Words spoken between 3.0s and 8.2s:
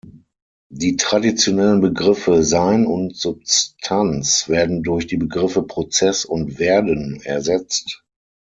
Substanz werden durch die Begriffe Prozess und Werden ersetzt.